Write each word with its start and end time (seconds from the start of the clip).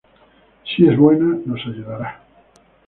Si 0.63 0.87
es 0.87 0.97
buena, 0.97 1.37
nos 1.45 1.59
ayudará". 1.63 2.23